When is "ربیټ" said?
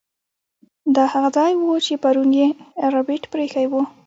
2.93-3.23